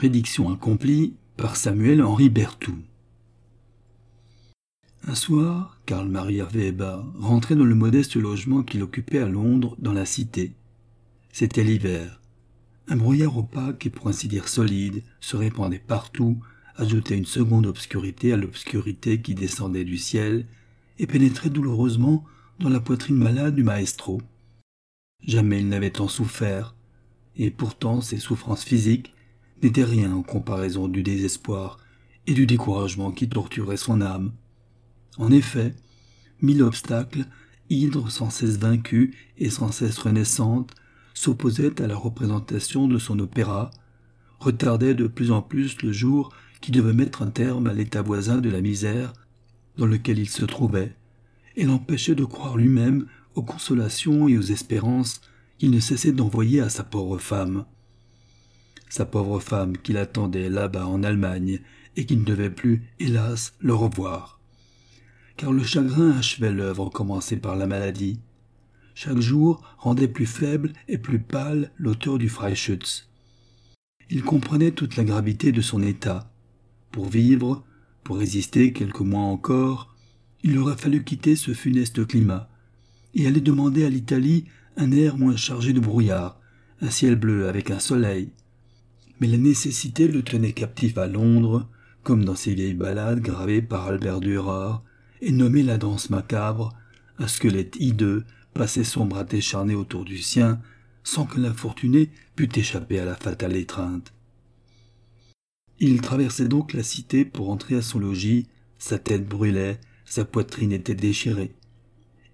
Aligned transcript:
Prédiction 0.00 0.50
accomplie 0.50 1.12
par 1.36 1.56
Samuel 1.56 2.02
Henri 2.02 2.30
Berthoud. 2.30 2.80
Un 5.06 5.14
soir, 5.14 5.78
Karl 5.84 6.08
Maria 6.08 6.46
Weber 6.46 7.04
rentrait 7.18 7.54
dans 7.54 7.66
le 7.66 7.74
modeste 7.74 8.16
logement 8.16 8.62
qu'il 8.62 8.82
occupait 8.82 9.18
à 9.18 9.28
Londres, 9.28 9.76
dans 9.78 9.92
la 9.92 10.06
cité. 10.06 10.54
C'était 11.32 11.64
l'hiver. 11.64 12.18
Un 12.88 12.96
brouillard 12.96 13.36
opaque 13.36 13.84
et 13.84 13.90
pour 13.90 14.08
ainsi 14.08 14.26
dire 14.26 14.48
solide 14.48 15.02
se 15.20 15.36
répandait 15.36 15.82
partout, 15.86 16.38
ajoutait 16.76 17.18
une 17.18 17.26
seconde 17.26 17.66
obscurité 17.66 18.32
à 18.32 18.38
l'obscurité 18.38 19.20
qui 19.20 19.34
descendait 19.34 19.84
du 19.84 19.98
ciel 19.98 20.46
et 20.98 21.06
pénétrait 21.06 21.50
douloureusement 21.50 22.24
dans 22.58 22.70
la 22.70 22.80
poitrine 22.80 23.16
malade 23.16 23.54
du 23.54 23.64
maestro. 23.64 24.22
Jamais 25.26 25.60
il 25.60 25.68
n'avait 25.68 25.90
tant 25.90 26.08
souffert, 26.08 26.74
et 27.36 27.50
pourtant 27.50 28.00
ses 28.00 28.16
souffrances 28.16 28.64
physiques 28.64 29.12
n'étaient 29.62 29.84
rien 29.84 30.12
en 30.12 30.22
comparaison 30.22 30.88
du 30.88 31.02
désespoir 31.02 31.78
et 32.26 32.34
du 32.34 32.46
découragement 32.46 33.10
qui 33.10 33.28
torturaient 33.28 33.76
son 33.76 34.00
âme. 34.00 34.32
En 35.18 35.30
effet, 35.30 35.74
mille 36.40 36.62
obstacles, 36.62 37.26
hydres 37.68 38.10
sans 38.10 38.30
cesse 38.30 38.58
vaincus 38.58 39.14
et 39.38 39.50
sans 39.50 39.72
cesse 39.72 39.98
renaissantes, 39.98 40.74
s'opposaient 41.14 41.82
à 41.82 41.86
la 41.86 41.96
représentation 41.96 42.88
de 42.88 42.98
son 42.98 43.18
opéra, 43.18 43.70
retardaient 44.38 44.94
de 44.94 45.06
plus 45.06 45.32
en 45.32 45.42
plus 45.42 45.82
le 45.82 45.92
jour 45.92 46.32
qui 46.60 46.70
devait 46.70 46.92
mettre 46.92 47.22
un 47.22 47.30
terme 47.30 47.66
à 47.66 47.74
l'état 47.74 48.02
voisin 48.02 48.38
de 48.38 48.50
la 48.50 48.60
misère 48.60 49.12
dans 49.76 49.86
lequel 49.86 50.18
il 50.18 50.28
se 50.28 50.44
trouvait, 50.44 50.94
et 51.56 51.64
l'empêchaient 51.64 52.14
de 52.14 52.24
croire 52.24 52.56
lui-même 52.56 53.06
aux 53.34 53.42
consolations 53.42 54.28
et 54.28 54.38
aux 54.38 54.42
espérances 54.42 55.20
qu'il 55.58 55.70
ne 55.70 55.80
cessait 55.80 56.12
d'envoyer 56.12 56.60
à 56.60 56.68
sa 56.68 56.84
pauvre 56.84 57.18
femme. 57.18 57.64
Sa 58.90 59.06
pauvre 59.06 59.38
femme 59.38 59.78
qui 59.78 59.92
l'attendait 59.92 60.50
là-bas 60.50 60.86
en 60.86 61.04
Allemagne 61.04 61.60
et 61.96 62.06
qui 62.06 62.16
ne 62.16 62.24
devait 62.24 62.50
plus, 62.50 62.82
hélas, 62.98 63.54
le 63.60 63.72
revoir. 63.72 64.40
Car 65.36 65.52
le 65.52 65.62
chagrin 65.62 66.10
achevait 66.10 66.52
l'œuvre 66.52 66.90
commencée 66.90 67.36
par 67.36 67.54
la 67.54 67.68
maladie. 67.68 68.18
Chaque 68.96 69.20
jour 69.20 69.62
rendait 69.78 70.08
plus 70.08 70.26
faible 70.26 70.72
et 70.88 70.98
plus 70.98 71.20
pâle 71.20 71.70
l'auteur 71.78 72.18
du 72.18 72.28
Freischütz. 72.28 73.08
Il 74.10 74.24
comprenait 74.24 74.72
toute 74.72 74.96
la 74.96 75.04
gravité 75.04 75.52
de 75.52 75.60
son 75.60 75.82
état. 75.82 76.32
Pour 76.90 77.08
vivre, 77.08 77.64
pour 78.02 78.18
résister 78.18 78.72
quelques 78.72 79.00
mois 79.00 79.22
encore, 79.22 79.94
il 80.42 80.58
aurait 80.58 80.76
fallu 80.76 81.04
quitter 81.04 81.36
ce 81.36 81.54
funeste 81.54 82.04
climat 82.08 82.50
et 83.14 83.28
aller 83.28 83.40
demander 83.40 83.84
à 83.84 83.88
l'Italie 83.88 84.46
un 84.76 84.90
air 84.90 85.16
moins 85.16 85.36
chargé 85.36 85.72
de 85.72 85.78
brouillard, 85.78 86.40
un 86.80 86.90
ciel 86.90 87.14
bleu 87.14 87.48
avec 87.48 87.70
un 87.70 87.78
soleil. 87.78 88.32
Mais 89.20 89.26
la 89.26 89.36
nécessité 89.36 90.08
le 90.08 90.22
tenait 90.22 90.52
captif 90.52 90.98
à 90.98 91.06
Londres, 91.06 91.68
comme 92.02 92.24
dans 92.24 92.34
ces 92.34 92.54
vieilles 92.54 92.74
ballades 92.74 93.20
gravées 93.20 93.62
par 93.62 93.86
Albert 93.86 94.20
Dürer 94.20 94.78
et 95.20 95.32
nommées 95.32 95.62
la 95.62 95.76
danse 95.76 96.10
macabre, 96.10 96.74
un 97.18 97.28
squelette 97.28 97.76
hideux 97.78 98.24
passait 98.54 98.84
son 98.84 99.04
bras 99.06 99.24
décharné 99.24 99.74
autour 99.74 100.04
du 100.04 100.18
sien, 100.18 100.60
sans 101.04 101.26
que 101.26 101.38
l'infortuné 101.38 102.10
pût 102.34 102.48
échapper 102.58 102.98
à 102.98 103.04
la 103.04 103.14
fatale 103.14 103.56
étreinte. 103.56 104.12
Il 105.78 106.00
traversait 106.00 106.48
donc 106.48 106.72
la 106.72 106.82
cité 106.82 107.24
pour 107.24 107.50
entrer 107.50 107.76
à 107.76 107.82
son 107.82 107.98
logis, 107.98 108.46
sa 108.78 108.98
tête 108.98 109.26
brûlait, 109.26 109.80
sa 110.04 110.24
poitrine 110.24 110.72
était 110.72 110.94
déchirée. 110.94 111.54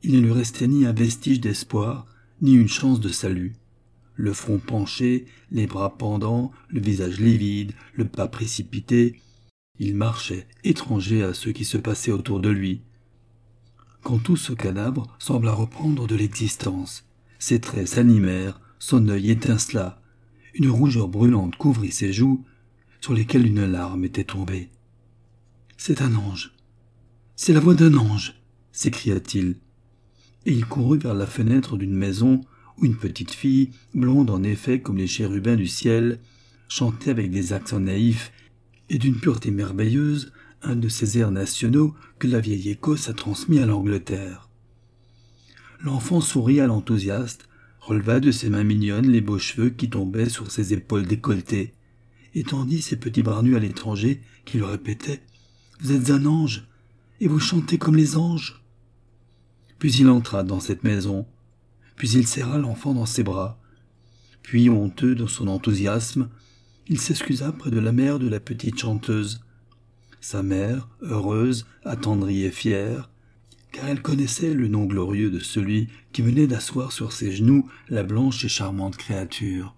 Il 0.03 0.15
ne 0.15 0.21
lui 0.21 0.33
restait 0.33 0.67
ni 0.67 0.87
un 0.87 0.93
vestige 0.93 1.41
d'espoir, 1.41 2.06
ni 2.41 2.55
une 2.55 2.69
chance 2.69 3.00
de 3.00 3.09
salut. 3.09 3.55
Le 4.17 4.33
front 4.33 4.59
penché, 4.59 5.27
les 5.50 5.67
bras 5.67 5.97
pendants, 5.97 6.50
le 6.69 6.81
visage 6.81 7.20
livide, 7.20 7.72
le 7.95 8.06
pas 8.06 8.28
précipité, 8.28 9.20
il 9.78 9.95
marchait, 9.95 10.47
étranger 10.64 11.22
à 11.22 11.34
ce 11.34 11.50
qui 11.50 11.64
se 11.64 11.77
passait 11.77 12.12
autour 12.12 12.41
de 12.41 12.48
lui. 12.48 12.83
Quand 14.03 14.19
tout 14.19 14.37
ce 14.37 14.53
cadavre 14.53 15.06
sembla 15.19 15.53
reprendre 15.53 16.06
de 16.06 16.16
l'existence, 16.16 17.04
ses 17.38 17.60
traits 17.60 17.88
s'animèrent, 17.88 18.60
son 18.78 19.09
œil 19.09 19.31
étincela, 19.31 20.00
une 20.54 20.71
rougeur 20.71 21.09
brûlante 21.09 21.56
couvrit 21.56 21.93
ses 21.93 22.12
joues, 22.12 22.44
sur 23.00 23.12
lesquelles 23.12 23.47
une 23.47 23.66
larme 23.66 24.04
était 24.04 24.25
tombée. 24.25 24.71
C'est 25.77 26.00
un 26.00 26.15
ange. 26.16 26.54
C'est 27.37 27.53
la 27.53 27.60
voix 27.60 27.75
d'un 27.75 27.94
ange, 27.94 28.41
s'écria-t-il 28.72 29.56
et 30.47 30.53
il 30.53 30.65
courut 30.65 30.98
vers 30.98 31.15
la 31.15 31.27
fenêtre 31.27 31.77
d'une 31.77 31.94
maison 31.94 32.41
une 32.82 32.97
petite 32.97 33.32
fille, 33.32 33.70
blonde 33.94 34.31
en 34.31 34.42
effet 34.42 34.81
comme 34.81 34.98
les 34.98 35.06
chérubins 35.06 35.56
du 35.56 35.66
ciel, 35.66 36.19
chantait 36.69 37.10
avec 37.10 37.31
des 37.31 37.53
accents 37.53 37.81
naïfs 37.81 38.32
et 38.88 38.98
d'une 38.98 39.19
pureté 39.19 39.50
merveilleuse 39.50 40.32
un 40.62 40.76
de 40.76 40.88
ces 40.88 41.19
airs 41.19 41.31
nationaux 41.31 41.94
que 42.19 42.26
la 42.26 42.41
vieille 42.41 42.70
Écosse 42.70 43.09
a 43.09 43.15
transmis 43.15 43.59
à 43.59 43.66
l'Angleterre. 43.66 44.48
L'enfant 45.82 46.20
sourit 46.20 46.60
à 46.60 46.66
l'enthousiaste, 46.66 47.48
releva 47.81 48.20
de 48.20 48.31
ses 48.31 48.50
mains 48.50 48.65
mignonnes 48.65 49.10
les 49.10 49.20
beaux 49.20 49.38
cheveux 49.38 49.70
qui 49.70 49.88
tombaient 49.88 50.28
sur 50.28 50.50
ses 50.50 50.72
épaules 50.72 51.06
décolletées, 51.06 51.72
et 52.34 52.42
tendit 52.42 52.82
ses 52.82 52.97
petits 52.97 53.22
bras 53.22 53.42
nus 53.42 53.56
à 53.56 53.60
l'étranger 53.60 54.20
qui 54.44 54.59
le 54.59 54.65
répétait 54.65 55.22
Vous 55.81 55.92
êtes 55.92 56.10
un 56.10 56.26
ange, 56.26 56.66
et 57.20 57.28
vous 57.28 57.41
chantez 57.41 57.78
comme 57.78 57.97
les 57.97 58.16
anges. 58.16 58.62
Puis 59.78 59.92
il 59.94 60.09
entra 60.09 60.42
dans 60.42 60.60
cette 60.60 60.84
maison, 60.84 61.26
puis 61.97 62.11
il 62.11 62.27
serra 62.27 62.59
l'enfant 62.59 62.95
dans 62.95 63.07
ses 63.07 63.23
bras, 63.23 63.59
puis, 64.47 64.71
honteux 64.71 65.17
de 65.17 65.27
son 65.27 65.49
enthousiasme, 65.49 66.29
il 66.87 67.01
s'excusa 67.01 67.51
près 67.51 67.73
de 67.73 67.81
la 67.81 67.91
mère 67.91 68.21
de 68.21 68.29
la 68.29 68.39
petite 68.39 68.79
chanteuse. 68.79 69.41
Sa 70.21 70.45
mère, 70.45 70.89
heureuse, 71.03 71.67
attendrie 71.84 72.45
et 72.45 72.53
fière, 72.53 73.11
car 73.73 73.89
elle 73.89 74.03
connaissait 74.03 74.55
le 74.55 74.69
nom 74.69 74.84
glorieux 74.84 75.33
de 75.33 75.41
celui 75.41 75.89
qui 76.12 76.23
venait 76.23 76.47
d'asseoir 76.47 76.93
sur 76.93 77.11
ses 77.11 77.33
genoux 77.33 77.69
la 77.89 78.05
blanche 78.05 78.45
et 78.45 78.49
charmante 78.49 78.97
créature. 78.97 79.75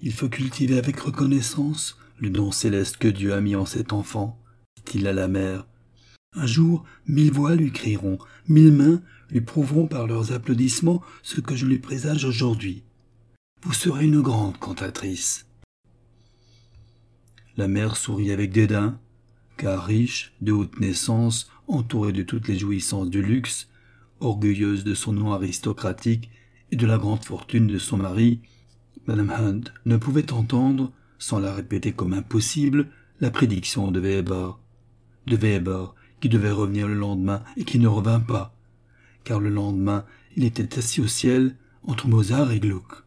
Il 0.00 0.12
faut 0.12 0.28
cultiver 0.28 0.78
avec 0.78 1.00
reconnaissance 1.00 1.98
le 2.20 2.30
don 2.30 2.52
céleste 2.52 2.98
que 2.98 3.08
Dieu 3.08 3.34
a 3.34 3.40
mis 3.40 3.56
en 3.56 3.66
cet 3.66 3.92
enfant, 3.92 4.40
dit-il 4.76 5.08
à 5.08 5.12
la 5.12 5.26
mère, 5.26 5.66
un 6.34 6.46
jour, 6.46 6.84
mille 7.08 7.32
voix 7.32 7.56
lui 7.56 7.72
crieront, 7.72 8.18
mille 8.46 8.72
mains 8.72 9.02
prouveront 9.40 9.86
par 9.86 10.06
leurs 10.06 10.32
applaudissements 10.32 11.02
ce 11.22 11.40
que 11.40 11.56
je 11.56 11.66
lui 11.66 11.78
présage 11.78 12.24
aujourd'hui. 12.24 12.82
Vous 13.62 13.72
serez 13.72 14.04
une 14.04 14.20
grande 14.20 14.58
cantatrice. 14.58 15.46
La 17.56 17.68
mère 17.68 17.96
sourit 17.96 18.32
avec 18.32 18.52
dédain, 18.52 18.98
car 19.56 19.84
riche, 19.84 20.32
de 20.40 20.52
haute 20.52 20.80
naissance, 20.80 21.50
entourée 21.68 22.12
de 22.12 22.22
toutes 22.22 22.48
les 22.48 22.58
jouissances 22.58 23.10
du 23.10 23.22
luxe, 23.22 23.68
orgueilleuse 24.20 24.84
de 24.84 24.94
son 24.94 25.12
nom 25.12 25.32
aristocratique 25.32 26.30
et 26.70 26.76
de 26.76 26.86
la 26.86 26.98
grande 26.98 27.24
fortune 27.24 27.66
de 27.66 27.78
son 27.78 27.98
mari, 27.98 28.40
Madame 29.06 29.30
Hunt 29.30 29.72
ne 29.84 29.96
pouvait 29.96 30.32
entendre, 30.32 30.92
sans 31.18 31.38
la 31.38 31.52
répéter 31.52 31.92
comme 31.92 32.14
impossible, 32.14 32.88
la 33.20 33.30
prédiction 33.30 33.90
de 33.90 34.00
Weber. 34.00 34.58
De 35.26 35.36
Weber, 35.36 35.94
qui 36.20 36.28
devait 36.28 36.50
revenir 36.50 36.88
le 36.88 36.94
lendemain 36.94 37.42
et 37.56 37.64
qui 37.64 37.78
ne 37.78 37.88
revint 37.88 38.20
pas, 38.20 38.54
car 39.24 39.40
le 39.40 39.50
lendemain 39.50 40.04
il 40.36 40.44
était 40.44 40.78
assis 40.78 41.00
au 41.00 41.06
ciel 41.06 41.56
entre 41.82 42.08
Mozart 42.08 42.52
et 42.52 42.60
Gluck. 42.60 43.04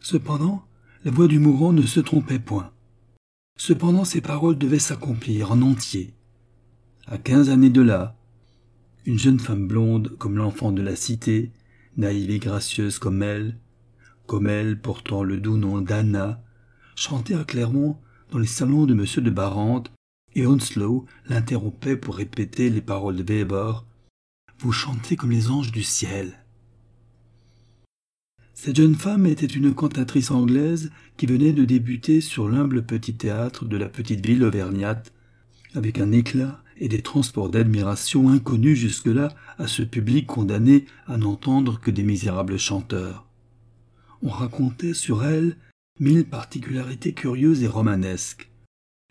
Cependant, 0.00 0.64
la 1.04 1.10
voix 1.10 1.28
du 1.28 1.38
mourant 1.38 1.72
ne 1.72 1.82
se 1.82 2.00
trompait 2.00 2.38
point. 2.38 2.72
Cependant 3.58 4.04
ses 4.04 4.20
paroles 4.20 4.58
devaient 4.58 4.78
s'accomplir 4.78 5.52
en 5.52 5.62
entier. 5.62 6.14
À 7.06 7.18
quinze 7.18 7.50
années 7.50 7.70
de 7.70 7.82
là, 7.82 8.16
une 9.04 9.18
jeune 9.18 9.38
femme 9.38 9.68
blonde 9.68 10.16
comme 10.18 10.36
l'enfant 10.36 10.72
de 10.72 10.82
la 10.82 10.96
cité, 10.96 11.52
naïve 11.96 12.30
et 12.30 12.38
gracieuse 12.38 12.98
comme 12.98 13.22
elle, 13.22 13.58
comme 14.26 14.48
elle 14.48 14.80
portant 14.80 15.22
le 15.22 15.38
doux 15.38 15.56
nom 15.56 15.80
d'Anna, 15.80 16.42
chantait 16.96 17.36
à 17.36 17.44
Clermont 17.44 17.98
dans 18.30 18.38
les 18.38 18.46
salons 18.46 18.86
de 18.86 18.94
M. 18.94 19.24
de 19.24 19.30
Barante 19.30 19.92
et 20.34 20.46
Hounslow 20.46 21.06
l'interrompait 21.28 21.96
pour 21.96 22.16
répéter 22.16 22.68
les 22.68 22.80
paroles 22.80 23.16
de 23.16 23.22
Weber. 23.22 23.84
Vous 24.58 24.72
chantez 24.72 25.16
comme 25.16 25.32
les 25.32 25.50
anges 25.50 25.70
du 25.70 25.82
ciel. 25.82 26.42
Cette 28.54 28.76
jeune 28.76 28.94
femme 28.94 29.26
était 29.26 29.44
une 29.44 29.74
cantatrice 29.74 30.30
anglaise 30.30 30.90
qui 31.18 31.26
venait 31.26 31.52
de 31.52 31.66
débuter 31.66 32.22
sur 32.22 32.48
l'humble 32.48 32.86
petit 32.86 33.14
théâtre 33.14 33.66
de 33.66 33.76
la 33.76 33.90
petite 33.90 34.24
ville 34.24 34.42
auvergnate, 34.42 35.12
avec 35.74 35.98
un 35.98 36.10
éclat 36.10 36.62
et 36.78 36.88
des 36.88 37.02
transports 37.02 37.50
d'admiration 37.50 38.30
inconnus 38.30 38.78
jusque-là 38.78 39.28
à 39.58 39.66
ce 39.66 39.82
public 39.82 40.26
condamné 40.26 40.86
à 41.06 41.18
n'entendre 41.18 41.78
que 41.78 41.90
des 41.90 42.02
misérables 42.02 42.58
chanteurs. 42.58 43.26
On 44.22 44.30
racontait 44.30 44.94
sur 44.94 45.22
elle 45.22 45.58
mille 46.00 46.24
particularités 46.24 47.12
curieuses 47.12 47.62
et 47.62 47.68
romanesques. 47.68 48.50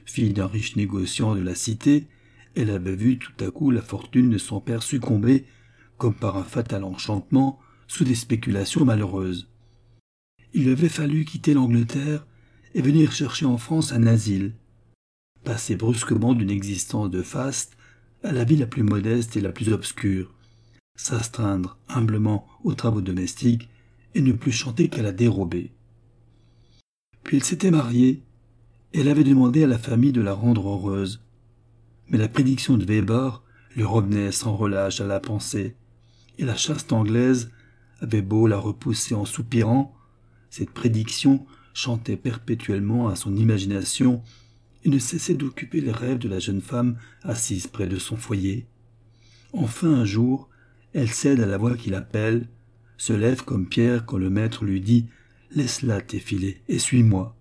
Fille 0.06 0.34
d'un 0.34 0.48
riche 0.48 0.76
négociant 0.76 1.36
de 1.36 1.42
la 1.42 1.54
cité, 1.54 2.08
elle 2.56 2.70
avait 2.70 2.96
vu 2.96 3.20
tout 3.20 3.34
à 3.44 3.52
coup 3.52 3.72
la 3.72 3.82
fortune 3.82 4.30
de 4.30 4.38
son 4.38 4.62
père 4.62 4.84
succomber, 4.84 5.46
comme 5.98 6.14
par 6.14 6.38
un 6.38 6.44
fatal 6.44 6.84
enchantement, 6.84 7.60
sous 7.88 8.04
des 8.04 8.16
spéculations 8.16 8.86
malheureuses. 8.86 9.50
il 10.54 10.64
lui 10.64 10.72
avait 10.72 10.90
fallu 10.90 11.26
quitter 11.26 11.54
l'Angleterre 11.54 12.26
et 12.74 12.82
venir 12.82 13.12
chercher 13.12 13.46
en 13.46 13.58
France 13.58 13.92
un 13.92 14.08
asile, 14.08 14.54
passer 15.44 15.76
brusquement 15.76 16.34
d'une 16.34 16.50
existence 16.50 17.10
de 17.10 17.22
faste 17.22 17.78
à 18.24 18.32
la 18.32 18.44
vie 18.44 18.58
la 18.58 18.66
plus 18.66 18.84
modeste 18.84 19.38
et 19.38 19.42
la 19.42 19.52
plus 19.52 19.72
obscure, 19.72 20.34
s'astreindre 20.96 21.78
humblement 21.88 22.48
aux 22.64 22.74
travaux 22.74 23.02
domestiques 23.02 23.70
et 24.14 24.22
ne 24.22 24.32
plus 24.32 24.52
chanter 24.52 24.90
qu'à 24.90 25.02
la 25.02 25.12
dérobée. 25.12 25.72
Puis 27.24 27.38
il 27.38 27.44
s'était 27.44 27.72
marié, 27.72 28.24
et 28.94 29.02
elle 29.02 29.10
avait 29.10 29.24
demandé 29.24 29.64
à 29.64 29.68
la 29.68 29.78
famille 29.78 30.14
de 30.14 30.22
la 30.22 30.34
rendre 30.34 30.70
heureuse. 30.70 31.25
Mais 32.10 32.18
la 32.18 32.28
prédiction 32.28 32.78
de 32.78 32.86
Weber 32.86 33.44
lui 33.76 33.84
revenait 33.84 34.32
sans 34.32 34.56
relâche 34.56 35.02
à 35.02 35.06
la 35.06 35.20
pensée, 35.20 35.76
et 36.38 36.46
la 36.46 36.56
chaste 36.56 36.94
anglaise 36.94 37.52
avait 38.00 38.22
beau 38.22 38.48
la 38.48 38.58
repousser 38.58 39.16
en 39.16 39.26
soupirant, 39.26 39.96
cette 40.50 40.72
prédiction 40.72 41.46
chantait 41.74 42.18
perpétuellement 42.18 43.10
à 43.10 43.16
son 43.16 43.36
imagination 43.36 44.22
et 44.84 44.90
ne 44.90 45.00
cessait 45.00 45.34
d'occuper 45.34 45.82
les 45.82 45.92
rêves 45.92 46.20
de 46.20 46.30
la 46.30 46.40
jeune 46.40 46.62
femme 46.62 46.98
assise 47.24 47.68
près 47.68 47.88
de 47.88 47.98
son 47.98 48.16
foyer. 48.16 48.68
Enfin 49.52 49.94
un 49.94 50.06
jour, 50.06 50.50
elle 50.94 51.10
cède 51.10 51.42
à 51.42 51.46
la 51.46 51.58
voix 51.58 51.76
qui 51.76 51.90
l'appelle, 51.90 52.48
se 52.98 53.14
lève 53.14 53.44
comme 53.44 53.68
Pierre 53.68 54.06
quand 54.06 54.18
le 54.18 54.30
maître 54.30 54.64
lui 54.64 54.80
dit 54.80 55.08
Laisse-la 55.52 56.02
t'effiler 56.02 56.62
et 56.68 56.80
suis-moi. 56.80 57.36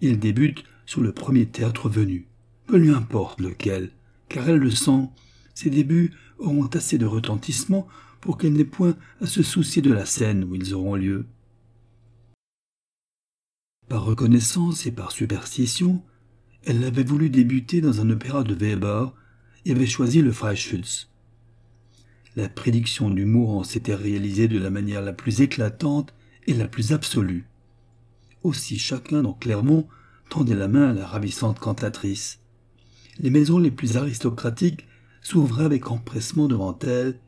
Il 0.00 0.18
débute 0.18 0.64
sur 0.84 1.00
le 1.00 1.12
premier 1.12 1.46
théâtre 1.46 1.88
venu. 1.88 2.26
Peu 2.66 2.76
lui 2.76 2.90
importe 2.90 3.40
lequel, 3.40 3.90
car 4.28 4.48
elle 4.48 4.58
le 4.58 4.70
sent, 4.70 5.08
ses 5.54 5.70
débuts 5.70 6.12
auront 6.38 6.66
assez 6.66 6.98
de 6.98 7.06
retentissement 7.06 7.86
pour 8.20 8.38
qu'elle 8.38 8.54
n'ait 8.54 8.64
point 8.64 8.96
à 9.20 9.26
se 9.26 9.42
soucier 9.42 9.82
de 9.82 9.92
la 9.92 10.04
scène 10.04 10.44
où 10.44 10.54
ils 10.54 10.74
auront 10.74 10.96
lieu. 10.96 11.26
Par 13.88 14.04
reconnaissance 14.04 14.84
et 14.86 14.90
par 14.90 15.12
superstition, 15.12 16.02
elle 16.64 16.82
avait 16.82 17.04
voulu 17.04 17.30
débuter 17.30 17.80
dans 17.80 18.00
un 18.00 18.10
opéra 18.10 18.42
de 18.42 18.54
Weber 18.54 19.14
et 19.64 19.70
avait 19.70 19.86
choisi 19.86 20.22
le 20.22 20.32
Freischütz. 20.32 21.08
La 22.34 22.48
prédiction 22.48 23.10
du 23.10 23.24
mourant 23.24 23.62
s'était 23.62 23.94
réalisée 23.94 24.48
de 24.48 24.58
la 24.58 24.70
manière 24.70 25.02
la 25.02 25.12
plus 25.12 25.40
éclatante 25.40 26.12
et 26.48 26.54
la 26.54 26.66
plus 26.66 26.92
absolue. 26.92 27.46
Aussi 28.42 28.78
chacun 28.78 29.22
dans 29.22 29.32
Clermont 29.32 29.86
tendait 30.28 30.56
la 30.56 30.68
main 30.68 30.90
à 30.90 30.92
la 30.92 31.06
ravissante 31.06 31.60
cantatrice. 31.60 32.40
Les 33.18 33.30
maisons 33.30 33.58
les 33.58 33.70
plus 33.70 33.96
aristocratiques 33.96 34.86
s'ouvraient 35.22 35.64
avec 35.64 35.90
empressement 35.90 36.48
devant 36.48 36.78
elle 36.80 37.18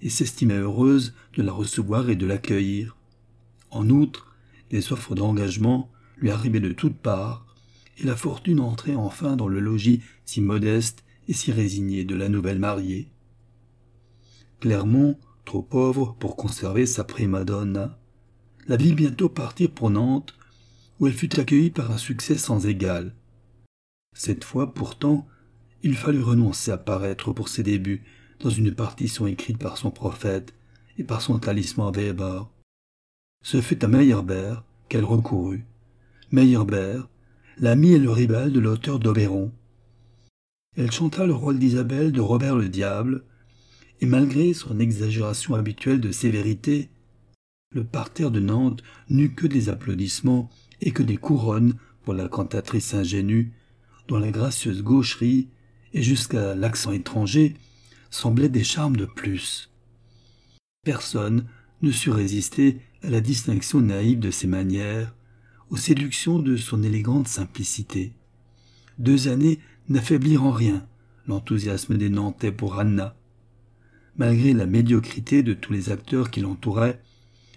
et 0.00 0.08
s'estimaient 0.08 0.58
heureuses 0.58 1.14
de 1.36 1.42
la 1.42 1.52
recevoir 1.52 2.08
et 2.10 2.16
de 2.16 2.26
l'accueillir. 2.26 2.96
En 3.70 3.90
outre, 3.90 4.34
des 4.70 4.92
offres 4.92 5.14
d'engagement 5.14 5.90
lui 6.16 6.30
arrivaient 6.30 6.60
de 6.60 6.72
toutes 6.72 6.96
parts, 6.96 7.46
et 7.98 8.04
la 8.04 8.16
fortune 8.16 8.60
entrait 8.60 8.94
enfin 8.94 9.36
dans 9.36 9.48
le 9.48 9.60
logis 9.60 10.02
si 10.24 10.40
modeste 10.40 11.04
et 11.28 11.32
si 11.32 11.52
résigné 11.52 12.04
de 12.04 12.14
la 12.14 12.28
nouvelle 12.28 12.58
mariée. 12.58 13.08
Clermont, 14.60 15.18
trop 15.44 15.62
pauvre 15.62 16.16
pour 16.18 16.36
conserver 16.36 16.86
sa 16.86 17.04
prima 17.04 17.44
donna, 17.44 17.98
la 18.66 18.76
vit 18.76 18.94
bientôt 18.94 19.28
partir 19.28 19.70
pour 19.70 19.90
Nantes, 19.90 20.34
où 20.98 21.06
elle 21.06 21.12
fut 21.12 21.38
accueillie 21.38 21.70
par 21.70 21.90
un 21.90 21.98
succès 21.98 22.38
sans 22.38 22.66
égal. 22.66 23.14
Cette 24.14 24.44
fois, 24.44 24.72
pourtant, 24.72 25.26
il 25.84 25.96
fallut 25.96 26.22
renoncer 26.22 26.70
à 26.70 26.78
paraître 26.78 27.32
pour 27.34 27.48
ses 27.50 27.62
débuts 27.62 28.02
dans 28.40 28.48
une 28.48 28.74
partition 28.74 29.26
écrite 29.26 29.58
par 29.58 29.76
son 29.76 29.90
prophète 29.90 30.54
et 30.96 31.04
par 31.04 31.20
son 31.20 31.38
talisman 31.38 31.92
Weber. 31.92 32.48
Ce 33.42 33.60
fut 33.60 33.84
à 33.84 33.88
Meyerbeer 33.88 34.64
qu'elle 34.88 35.04
recourut. 35.04 35.66
Meyerbeer, 36.32 37.06
l'ami 37.58 37.92
et 37.92 37.98
le 37.98 38.10
rival 38.10 38.50
de 38.50 38.60
l'auteur 38.60 38.98
d'Oberon. 38.98 39.52
Elle 40.74 40.90
chanta 40.90 41.26
le 41.26 41.34
rôle 41.34 41.58
d'Isabelle 41.58 42.12
de 42.12 42.20
Robert 42.22 42.56
le 42.56 42.70
Diable, 42.70 43.22
et 44.00 44.06
malgré 44.06 44.54
son 44.54 44.80
exagération 44.80 45.54
habituelle 45.54 46.00
de 46.00 46.12
sévérité, 46.12 46.88
le 47.72 47.84
parterre 47.84 48.30
de 48.30 48.40
Nantes 48.40 48.82
n'eut 49.10 49.34
que 49.34 49.46
des 49.46 49.68
applaudissements 49.68 50.48
et 50.80 50.92
que 50.92 51.02
des 51.02 51.18
couronnes 51.18 51.74
pour 52.04 52.14
la 52.14 52.28
cantatrice 52.28 52.94
ingénue, 52.94 53.52
dont 54.08 54.18
la 54.18 54.30
gracieuse 54.30 54.82
gaucherie 54.82 55.48
et 55.94 56.02
jusqu'à 56.02 56.54
l'accent 56.54 56.92
étranger 56.92 57.54
semblaient 58.10 58.48
des 58.48 58.64
charmes 58.64 58.96
de 58.96 59.06
plus. 59.06 59.70
Personne 60.84 61.46
ne 61.82 61.90
sut 61.90 62.10
résister 62.10 62.80
à 63.02 63.10
la 63.10 63.20
distinction 63.20 63.80
naïve 63.80 64.18
de 64.18 64.30
ses 64.30 64.46
manières, 64.46 65.14
aux 65.70 65.76
séductions 65.76 66.38
de 66.38 66.56
son 66.56 66.82
élégante 66.82 67.28
simplicité. 67.28 68.12
Deux 68.98 69.28
années 69.28 69.60
n'affaiblirent 69.88 70.44
en 70.44 70.50
rien 70.50 70.86
l'enthousiasme 71.26 71.96
des 71.96 72.10
Nantais 72.10 72.52
pour 72.52 72.78
Anna. 72.78 73.16
Malgré 74.16 74.52
la 74.52 74.66
médiocrité 74.66 75.42
de 75.42 75.54
tous 75.54 75.72
les 75.72 75.90
acteurs 75.90 76.30
qui 76.30 76.40
l'entouraient, 76.40 77.00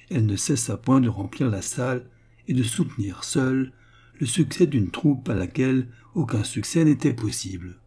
elle 0.10 0.26
ne 0.26 0.36
cessa 0.36 0.78
point 0.78 1.02
de 1.02 1.10
remplir 1.10 1.50
la 1.50 1.62
salle 1.62 2.06
et 2.48 2.54
de 2.54 2.64
soutenir 2.64 3.24
seule 3.24 3.74
le 4.20 4.26
succès 4.26 4.66
d'une 4.66 4.90
troupe 4.90 5.30
à 5.30 5.36
laquelle 5.36 5.88
aucun 6.16 6.44
succès 6.44 6.86
n'était 6.86 7.14
possible. 7.14 7.80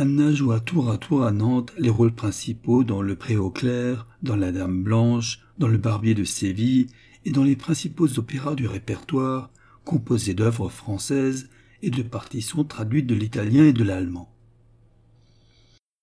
Anna 0.00 0.32
joua 0.32 0.60
tour 0.60 0.92
à 0.92 0.96
tour 0.96 1.24
à 1.24 1.32
Nantes 1.32 1.72
les 1.76 1.90
rôles 1.90 2.14
principaux 2.14 2.84
dans 2.84 3.02
Le 3.02 3.16
Préau 3.16 3.50
clair, 3.50 4.06
dans 4.22 4.36
La 4.36 4.52
Dame 4.52 4.84
blanche, 4.84 5.40
dans 5.58 5.66
Le 5.66 5.76
Barbier 5.76 6.14
de 6.14 6.22
Séville 6.22 6.86
et 7.24 7.32
dans 7.32 7.42
les 7.42 7.56
principaux 7.56 8.16
opéras 8.16 8.54
du 8.54 8.68
répertoire, 8.68 9.50
composés 9.84 10.34
d'œuvres 10.34 10.68
françaises 10.68 11.50
et 11.82 11.90
de 11.90 12.02
partitions 12.02 12.62
traduites 12.62 13.08
de 13.08 13.16
l'italien 13.16 13.64
et 13.64 13.72
de 13.72 13.82
l'allemand. 13.82 14.32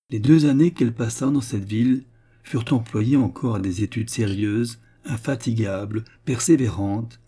Les 0.09 0.19
deux 0.19 0.45
années 0.45 0.71
qu'elle 0.71 0.93
passa 0.93 1.27
dans 1.27 1.39
cette 1.39 1.63
ville 1.63 2.03
furent 2.43 2.65
employées 2.71 3.15
encore 3.15 3.55
à 3.55 3.59
des 3.61 3.81
études 3.81 4.09
sérieuses, 4.09 4.81
infatigables, 5.05 6.03
persévérantes, 6.25 7.21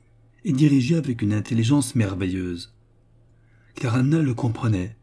et 0.44 0.52
dirigées 0.52 0.98
avec 0.98 1.22
une 1.22 1.31
intelligence 1.31 1.96
merveilleuse. 1.96 2.75
Car 3.75 3.96
Anna 3.96 4.22
le 4.22 4.34
comprenait. 4.34 4.97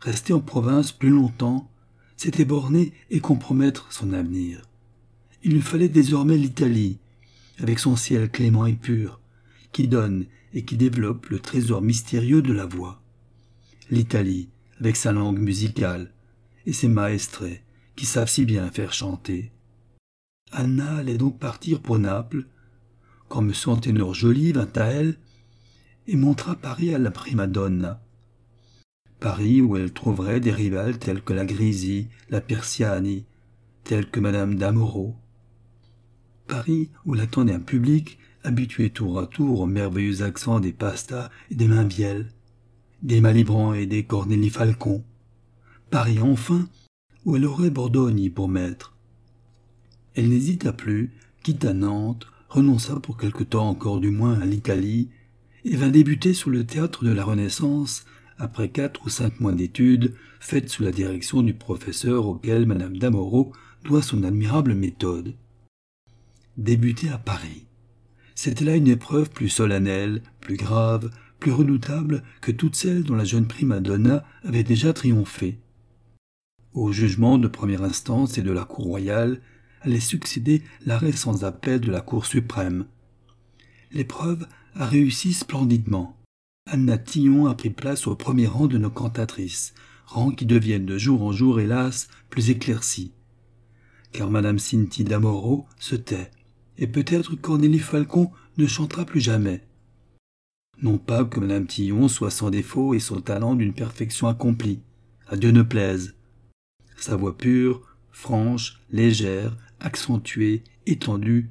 Rester 0.00 0.32
en 0.32 0.40
province 0.40 0.92
plus 0.92 1.10
longtemps, 1.10 1.70
c'était 2.16 2.44
borner 2.44 2.92
et 3.10 3.20
compromettre 3.20 3.92
son 3.92 4.12
avenir. 4.12 4.62
Il 5.42 5.52
lui 5.52 5.60
fallait 5.60 5.88
désormais 5.88 6.36
l'Italie, 6.36 6.98
avec 7.58 7.78
son 7.78 7.96
ciel 7.96 8.30
clément 8.30 8.66
et 8.66 8.74
pur, 8.74 9.20
qui 9.72 9.88
donne 9.88 10.26
et 10.52 10.64
qui 10.64 10.76
développe 10.76 11.26
le 11.26 11.38
trésor 11.38 11.82
mystérieux 11.82 12.42
de 12.42 12.52
la 12.52 12.66
voix. 12.66 13.02
L'Italie, 13.90 14.48
avec 14.78 14.96
sa 14.96 15.12
langue 15.12 15.38
musicale 15.38 16.12
et 16.66 16.72
ses 16.72 16.88
maestrés, 16.88 17.62
qui 17.96 18.06
savent 18.06 18.30
si 18.30 18.44
bien 18.44 18.70
faire 18.70 18.92
chanter. 18.92 19.52
Anna 20.52 20.96
allait 20.96 21.18
donc 21.18 21.38
partir 21.38 21.80
pour 21.80 21.98
Naples, 21.98 22.46
quand 23.28 23.42
M. 23.42 23.52
Anténor 23.66 24.14
Joly 24.14 24.52
vint 24.52 24.68
à 24.74 24.86
elle 24.86 25.16
et 26.06 26.16
montra 26.16 26.56
Paris 26.56 26.94
à 26.94 26.98
la 26.98 27.10
prima 27.10 27.46
donna. 27.46 28.02
Paris 29.20 29.60
où 29.60 29.76
elle 29.76 29.92
trouverait 29.92 30.40
des 30.40 30.50
rivales 30.50 30.98
tels 30.98 31.22
que 31.22 31.34
la 31.34 31.44
Grisi, 31.44 32.08
la 32.30 32.40
Persiani, 32.40 33.26
tels 33.84 34.10
que 34.10 34.18
Madame 34.18 34.54
d'Amoreau, 34.56 35.14
Paris 36.48 36.88
où 37.04 37.12
l'attendait 37.12 37.52
un 37.52 37.60
public 37.60 38.18
habitué 38.42 38.88
tour 38.88 39.20
à 39.20 39.26
tour 39.26 39.60
aux 39.60 39.66
merveilleux 39.66 40.22
accents 40.22 40.58
des 40.58 40.72
pastas 40.72 41.30
et 41.50 41.54
des 41.54 41.68
Mainviel, 41.68 42.28
des 43.02 43.20
Malibran 43.20 43.74
et 43.74 43.86
des 43.86 44.04
Cornélie 44.04 44.50
Falcon. 44.50 45.04
Paris 45.90 46.18
enfin 46.20 46.66
où 47.26 47.36
elle 47.36 47.44
aurait 47.44 47.70
Bordogny 47.70 48.30
pour 48.30 48.48
maître. 48.48 48.96
Elle 50.14 50.30
n'hésita 50.30 50.72
plus, 50.72 51.12
quitta 51.42 51.74
Nantes, 51.74 52.26
renonça 52.48 52.98
pour 53.00 53.18
quelque 53.18 53.44
temps 53.44 53.68
encore 53.68 54.00
du 54.00 54.10
moins 54.10 54.40
à 54.40 54.46
l'Italie, 54.46 55.10
et 55.64 55.76
vint 55.76 55.90
débuter 55.90 56.32
sur 56.32 56.48
le 56.48 56.64
théâtre 56.64 57.04
de 57.04 57.12
la 57.12 57.22
Renaissance 57.22 58.06
après 58.40 58.68
quatre 58.68 59.06
ou 59.06 59.08
cinq 59.08 59.38
mois 59.38 59.52
d'études 59.52 60.14
faites 60.40 60.68
sous 60.68 60.82
la 60.82 60.90
direction 60.90 61.42
du 61.42 61.54
professeur 61.54 62.26
auquel 62.26 62.66
madame 62.66 62.96
Damoreau 62.96 63.52
doit 63.84 64.02
son 64.02 64.24
admirable 64.24 64.74
méthode 64.74 65.34
débuter 66.56 67.08
à 67.08 67.18
Paris. 67.18 67.66
C'était 68.34 68.64
là 68.64 68.76
une 68.76 68.88
épreuve 68.88 69.30
plus 69.30 69.48
solennelle, 69.48 70.22
plus 70.40 70.56
grave, 70.56 71.10
plus 71.38 71.52
redoutable 71.52 72.22
que 72.40 72.52
toutes 72.52 72.76
celles 72.76 73.02
dont 73.02 73.14
la 73.14 73.24
jeune 73.24 73.46
prima 73.46 73.80
donna 73.80 74.24
avait 74.44 74.62
déjà 74.62 74.92
triomphé. 74.92 75.58
Au 76.72 76.92
jugement 76.92 77.38
de 77.38 77.48
première 77.48 77.82
instance 77.82 78.38
et 78.38 78.42
de 78.42 78.52
la 78.52 78.64
Cour 78.64 78.84
royale 78.84 79.40
allait 79.80 80.00
succéder 80.00 80.62
l'arrêt 80.84 81.12
sans 81.12 81.44
appel 81.44 81.80
de 81.80 81.90
la 81.90 82.02
Cour 82.02 82.26
suprême. 82.26 82.84
L'épreuve 83.90 84.46
a 84.74 84.86
réussi 84.86 85.32
splendidement. 85.32 86.19
Anna 86.72 86.98
Tillon 86.98 87.46
a 87.46 87.54
pris 87.56 87.70
place 87.70 88.06
au 88.06 88.14
premier 88.14 88.46
rang 88.46 88.68
de 88.68 88.78
nos 88.78 88.90
cantatrices, 88.90 89.74
rang 90.06 90.30
qui 90.30 90.46
deviennent 90.46 90.86
de 90.86 90.98
jour 90.98 91.20
en 91.24 91.32
jour, 91.32 91.58
hélas, 91.58 92.06
plus 92.28 92.50
éclairci. 92.50 93.10
Car 94.12 94.30
Madame 94.30 94.60
Cinti 94.60 95.02
d'Amoro 95.02 95.66
se 95.80 95.96
tait, 95.96 96.30
et 96.78 96.86
peut-être 96.86 97.34
Cornélie 97.34 97.80
Falcon 97.80 98.30
ne 98.56 98.68
chantera 98.68 99.04
plus 99.04 99.20
jamais. 99.20 99.66
Non 100.80 100.96
pas 100.96 101.24
que 101.24 101.40
Madame 101.40 101.66
Tillon 101.66 102.06
soit 102.06 102.30
sans 102.30 102.50
défaut 102.50 102.94
et 102.94 103.00
son 103.00 103.20
talent 103.20 103.56
d'une 103.56 103.74
perfection 103.74 104.28
accomplie, 104.28 104.78
à 105.26 105.36
Dieu 105.36 105.50
ne 105.50 105.62
plaise. 105.62 106.14
Sa 106.96 107.16
voix 107.16 107.36
pure, 107.36 107.82
franche, 108.12 108.80
légère, 108.92 109.56
accentuée, 109.80 110.62
étendue, 110.86 111.50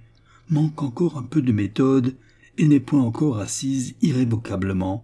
manque 0.49 0.81
encore 0.81 1.17
un 1.17 1.23
peu 1.23 1.41
de 1.41 1.51
méthode 1.51 2.15
et 2.57 2.69
n'est 2.69 2.79
point 2.79 3.01
encore 3.01 3.39
assise 3.39 3.95
irrévocablement. 4.01 5.03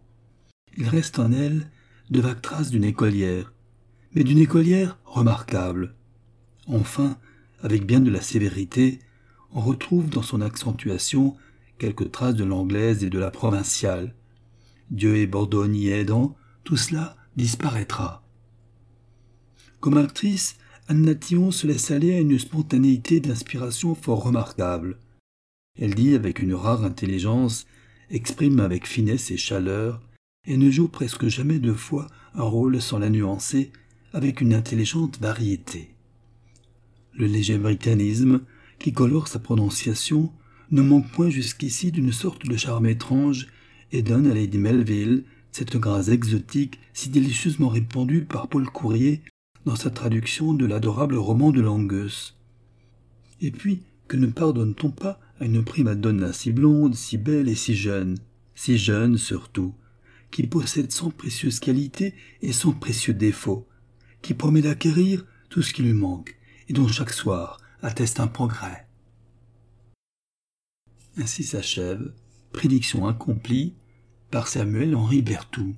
Il 0.77 0.89
reste 0.89 1.19
en 1.19 1.31
elle 1.31 1.69
de 2.09 2.21
vagues 2.21 2.41
traces 2.41 2.69
d'une 2.69 2.83
écolière, 2.83 3.53
mais 4.13 4.23
d'une 4.23 4.39
écolière 4.39 4.97
remarquable. 5.05 5.95
Enfin, 6.67 7.17
avec 7.61 7.85
bien 7.85 8.01
de 8.01 8.11
la 8.11 8.21
sévérité, 8.21 8.99
on 9.51 9.61
retrouve 9.61 10.09
dans 10.09 10.21
son 10.21 10.41
accentuation 10.41 11.35
quelques 11.77 12.11
traces 12.11 12.35
de 12.35 12.43
l'anglaise 12.43 13.03
et 13.03 13.09
de 13.09 13.19
la 13.19 13.31
provinciale. 13.31 14.13
Dieu 14.91 15.15
et 15.17 15.27
Bordeaux 15.27 15.65
y 15.65 15.89
aidant, 15.89 16.35
tout 16.63 16.77
cela 16.77 17.15
disparaîtra. 17.37 18.23
Comme 19.79 19.97
actrice, 19.97 20.57
Anne 20.87 21.03
Natillon 21.03 21.51
se 21.51 21.67
laisse 21.67 21.89
aller 21.89 22.13
à 22.13 22.19
une 22.19 22.37
spontanéité 22.37 23.19
d'inspiration 23.19 23.95
fort 23.95 24.23
remarquable. 24.23 24.99
Elle 25.79 25.95
dit 25.95 26.15
avec 26.15 26.39
une 26.39 26.53
rare 26.53 26.83
intelligence, 26.83 27.65
exprime 28.09 28.59
avec 28.59 28.87
finesse 28.87 29.31
et 29.31 29.37
chaleur, 29.37 30.01
et 30.47 30.57
ne 30.57 30.69
joue 30.69 30.87
presque 30.87 31.27
jamais 31.27 31.59
deux 31.59 31.73
fois 31.73 32.07
un 32.33 32.43
rôle 32.43 32.81
sans 32.81 32.99
la 32.99 33.09
nuancer 33.09 33.71
avec 34.13 34.41
une 34.41 34.53
intelligente 34.53 35.19
variété. 35.19 35.95
Le 37.13 37.27
léger 37.27 37.57
britannisme, 37.57 38.41
qui 38.79 38.93
colore 38.93 39.27
sa 39.27 39.39
prononciation, 39.39 40.31
ne 40.71 40.81
manque 40.81 41.09
point 41.11 41.29
jusqu'ici 41.29 41.91
d'une 41.91 42.11
sorte 42.11 42.45
de 42.45 42.57
charme 42.57 42.87
étrange 42.87 43.47
et 43.91 44.01
donne 44.01 44.27
à 44.27 44.33
Lady 44.33 44.57
Melville 44.57 45.23
cette 45.51 45.77
grâce 45.77 46.09
exotique 46.09 46.79
si 46.93 47.09
délicieusement 47.09 47.69
répandue 47.69 48.25
par 48.25 48.47
Paul 48.47 48.65
Courrier 48.65 49.21
dans 49.65 49.75
sa 49.75 49.89
traduction 49.89 50.53
de 50.53 50.65
l'adorable 50.65 51.15
roman 51.15 51.51
de 51.51 51.61
Langus. 51.61 52.35
Et 53.41 53.51
puis, 53.51 53.83
que 54.07 54.17
ne 54.17 54.27
pardonne-t-on 54.27 54.91
pas 54.91 55.19
à 55.39 55.45
une 55.45 55.63
prima 55.63 55.95
donna 55.95 56.33
si 56.33 56.51
blonde, 56.51 56.95
si 56.95 57.17
belle 57.17 57.49
et 57.49 57.55
si 57.55 57.75
jeune, 57.75 58.17
si 58.53 58.77
jeune 58.77 59.17
surtout, 59.17 59.73
qui 60.35 60.47
possède 60.47 60.91
sans 60.91 61.11
précieuses 61.11 61.61
qualités 61.61 62.13
et 62.41 62.51
sans 62.51 62.73
précieux 62.73 63.13
défauts, 63.13 63.69
qui 64.21 64.33
promet 64.33 64.61
d'acquérir 64.61 65.25
tout 65.47 65.61
ce 65.61 65.71
qui 65.71 65.81
lui 65.81 65.93
manque, 65.93 66.37
et 66.67 66.73
dont 66.73 66.89
chaque 66.89 67.13
soir 67.13 67.61
atteste 67.81 68.19
un 68.19 68.27
progrès. 68.27 68.85
Ainsi 71.15 71.45
s'achève 71.45 72.13
Prédiction 72.51 73.07
accomplie 73.07 73.75
par 74.29 74.49
Samuel 74.49 74.97
Henri 74.97 75.21
Berthoud. 75.21 75.73